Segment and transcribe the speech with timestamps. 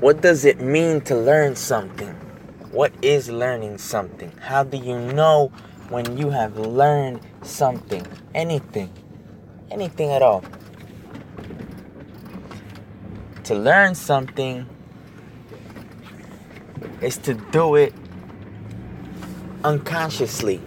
[0.00, 2.14] What does it mean to learn something?
[2.70, 4.30] What is learning something?
[4.40, 5.50] How do you know
[5.88, 8.06] when you have learned something?
[8.32, 8.92] Anything.
[9.72, 10.44] Anything at all.
[13.42, 14.68] To learn something
[17.00, 17.92] is to do it
[19.64, 20.60] unconsciously.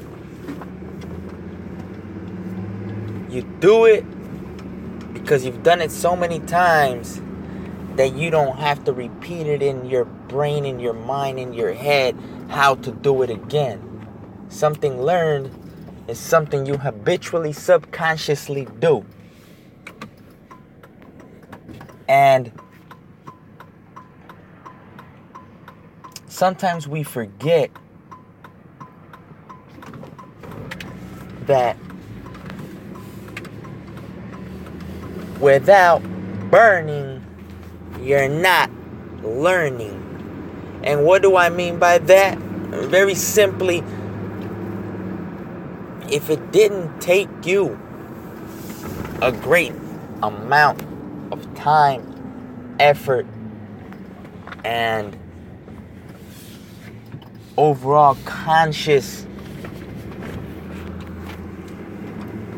[3.29, 4.03] You do it
[5.13, 7.21] because you've done it so many times
[7.95, 11.73] that you don't have to repeat it in your brain, in your mind, in your
[11.73, 12.17] head
[12.49, 14.07] how to do it again.
[14.49, 15.51] Something learned
[16.07, 19.05] is something you habitually, subconsciously do.
[22.07, 22.51] And
[26.27, 27.71] sometimes we forget
[31.45, 31.77] that
[35.39, 36.01] without
[36.51, 37.10] burning,
[38.01, 38.69] you're not
[39.23, 39.97] learning.
[40.83, 42.37] And what do I mean by that?
[42.37, 43.83] Very simply,
[46.09, 47.79] if it didn't take you
[49.21, 49.73] a great
[50.23, 50.81] amount
[51.31, 53.27] of time, effort,
[54.63, 55.15] and
[57.57, 59.27] overall conscious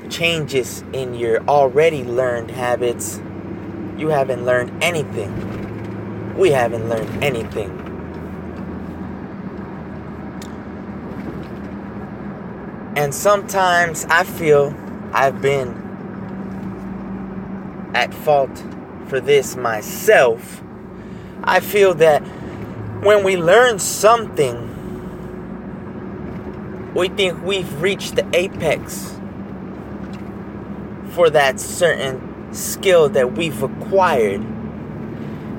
[0.09, 3.19] changes in your already learned habits,
[4.03, 5.31] you haven't learned anything.
[6.37, 7.71] We haven't learned anything.
[12.97, 14.75] And sometimes I feel
[15.13, 15.69] I've been
[17.95, 18.61] at fault
[19.07, 20.61] for this myself.
[21.41, 22.19] I feel that
[23.05, 24.69] when we learn something,
[26.93, 29.17] we think we've reached the apex
[31.11, 34.39] for that certain skill that we've acquired.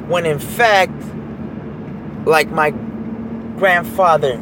[0.09, 0.93] When in fact,
[2.27, 2.71] like my
[3.59, 4.39] grandfather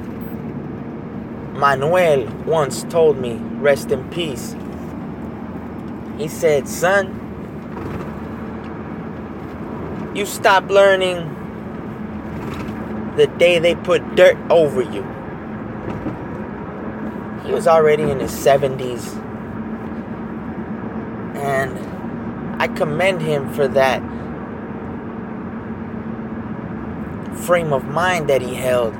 [1.55, 4.57] Manuel once told me, rest in peace.
[6.19, 7.19] He said, Son,
[10.15, 11.29] you stop learning
[13.17, 15.03] the day they put dirt over you.
[17.45, 19.17] He was already in his 70s
[21.37, 21.92] and
[22.63, 24.01] I commend him for that
[27.45, 28.95] frame of mind that he held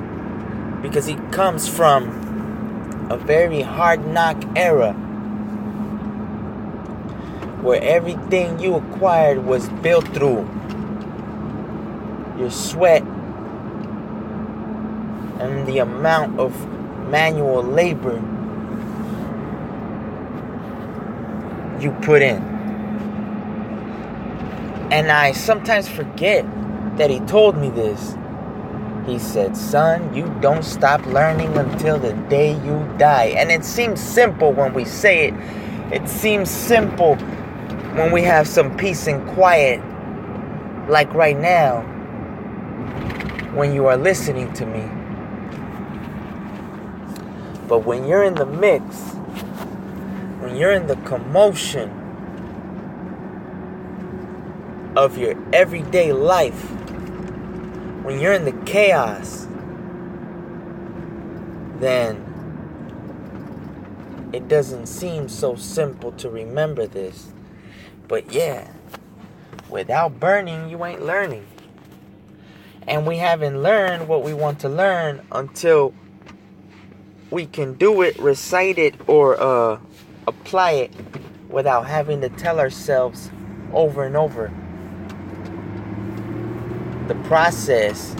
[0.81, 4.91] because he comes from a very hard knock era
[7.61, 10.45] where everything you acquired was built through
[12.37, 13.03] your sweat
[15.39, 16.51] and the amount of
[17.07, 18.15] manual labor
[21.81, 22.52] you put in.
[24.91, 26.45] And I sometimes forget
[26.97, 28.15] that he told me this.
[29.05, 33.33] He said, Son, you don't stop learning until the day you die.
[33.35, 35.33] And it seems simple when we say it.
[35.91, 37.15] It seems simple
[37.95, 39.81] when we have some peace and quiet,
[40.89, 41.81] like right now,
[43.53, 44.81] when you are listening to me.
[47.67, 48.83] But when you're in the mix,
[50.39, 52.02] when you're in the commotion
[54.95, 56.69] of your everyday life,
[58.03, 59.47] when you're in the chaos,
[61.79, 62.29] then
[64.33, 67.31] it doesn't seem so simple to remember this.
[68.07, 68.67] But yeah,
[69.69, 71.47] without burning, you ain't learning.
[72.87, 75.93] And we haven't learned what we want to learn until
[77.31, 79.79] we can do it, recite it, or uh,
[80.27, 80.93] apply it
[81.49, 83.31] without having to tell ourselves
[83.71, 84.51] over and over
[87.13, 88.15] the process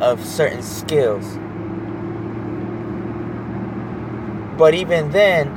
[0.00, 1.24] of certain skills.
[4.56, 5.50] But even then,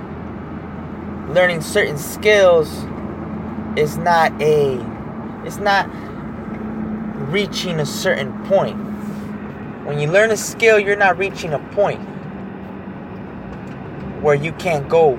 [1.34, 2.70] learning certain skills
[3.78, 4.84] is not a
[5.46, 5.88] it's not
[7.32, 8.78] reaching a certain point.
[9.86, 12.02] When you learn a skill, you're not reaching a point
[14.22, 15.16] where you can't go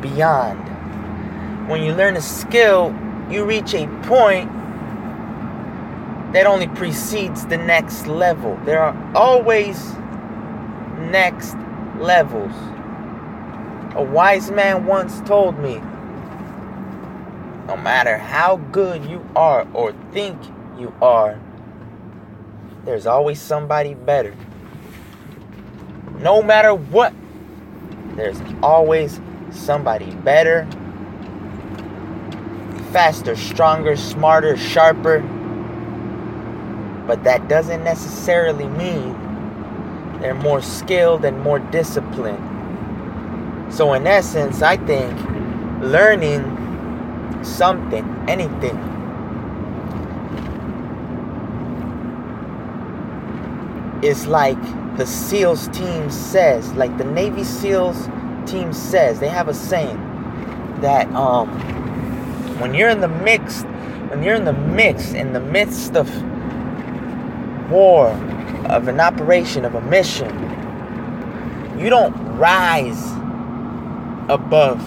[0.00, 0.58] beyond.
[1.68, 2.94] When you learn a skill,
[3.32, 4.50] you reach a point
[6.32, 8.58] that only precedes the next level.
[8.64, 9.94] There are always
[11.10, 11.56] next
[11.98, 12.52] levels.
[13.94, 15.80] A wise man once told me
[17.66, 20.38] no matter how good you are or think
[20.78, 21.38] you are,
[22.84, 24.34] there's always somebody better.
[26.18, 27.12] No matter what
[28.16, 29.20] there's always
[29.50, 30.66] somebody better,
[32.92, 35.20] faster, stronger, smarter, sharper.
[37.06, 39.18] But that doesn't necessarily mean
[40.20, 42.48] they're more skilled and more disciplined.
[43.72, 45.18] So, in essence, I think
[45.80, 46.44] learning
[47.42, 48.76] something, anything,
[54.02, 54.60] is like
[54.96, 58.08] the SEALs team says, like the Navy SEALs
[58.46, 59.20] team says.
[59.20, 59.96] They have a saying
[60.80, 61.48] that um,
[62.60, 63.62] when you're in the mix,
[64.08, 66.08] when you're in the mix, in the midst of
[67.70, 68.08] war,
[68.68, 70.30] of an operation, of a mission,
[71.78, 73.12] you don't rise
[74.28, 74.86] above.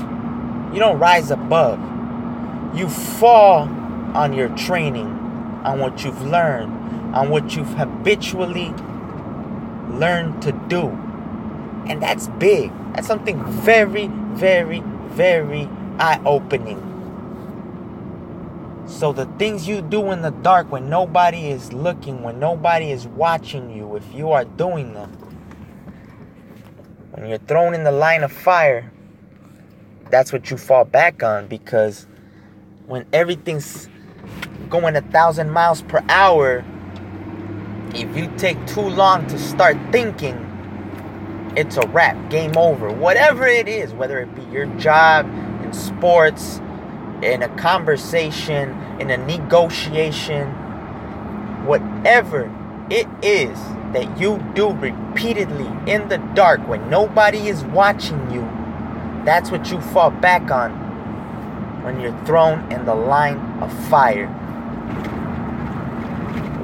[0.74, 1.80] You don't rise above.
[2.76, 3.70] You fall
[4.14, 5.08] on your training,
[5.64, 8.74] on what you've learned, on what you've habitually
[9.90, 10.90] learned to do.
[11.88, 12.72] And that's big.
[12.94, 15.70] That's something very, very, very
[16.00, 16.95] eye opening.
[18.88, 23.08] So, the things you do in the dark when nobody is looking, when nobody is
[23.08, 25.12] watching you, if you are doing them,
[27.12, 28.92] when you're thrown in the line of fire,
[30.12, 32.06] that's what you fall back on because
[32.86, 33.90] when everything's
[34.70, 36.64] going a thousand miles per hour,
[37.96, 40.36] if you take too long to start thinking,
[41.56, 42.92] it's a wrap, game over.
[42.92, 45.26] Whatever it is, whether it be your job,
[45.64, 46.62] in sports,
[47.22, 48.70] in a conversation,
[49.00, 50.48] in a negotiation,
[51.66, 52.52] whatever
[52.90, 53.58] it is
[53.94, 58.42] that you do repeatedly in the dark when nobody is watching you,
[59.26, 60.72] that's what you fall back on
[61.84, 64.28] when you're thrown in the line of fire.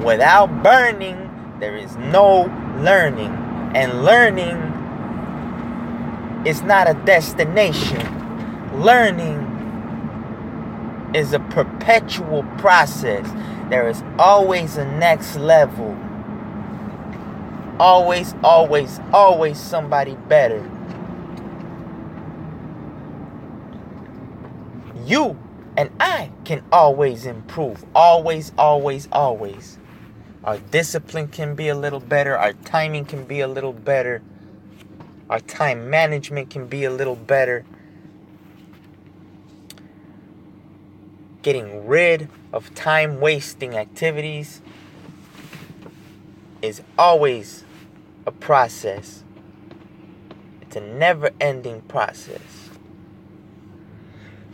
[0.04, 2.42] Without burning, there is no
[2.78, 3.30] learning.
[3.74, 4.58] And learning
[6.44, 8.02] is not a destination.
[8.82, 9.51] Learning
[11.14, 13.28] is a perpetual process.
[13.68, 15.96] There is always a next level.
[17.78, 20.68] Always, always, always somebody better.
[25.06, 25.38] You
[25.76, 27.84] and I can always improve.
[27.94, 29.78] Always, always, always.
[30.44, 32.36] Our discipline can be a little better.
[32.36, 34.22] Our timing can be a little better.
[35.30, 37.64] Our time management can be a little better.
[41.42, 44.62] Getting rid of time wasting activities
[46.62, 47.64] is always
[48.24, 49.24] a process.
[50.60, 52.70] It's a never ending process.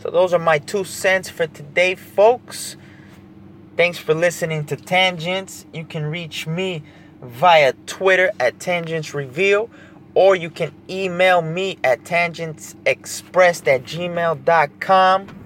[0.00, 2.76] So, those are my two cents for today, folks.
[3.76, 5.66] Thanks for listening to Tangents.
[5.72, 6.82] You can reach me
[7.20, 9.68] via Twitter at Tangents Reveal,
[10.14, 15.37] or you can email me at tangentsexpressed at gmail.com.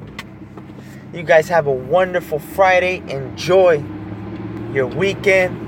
[1.13, 3.03] You guys have a wonderful Friday.
[3.09, 3.85] Enjoy
[4.73, 5.59] your weekend.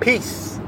[0.00, 0.58] Peace.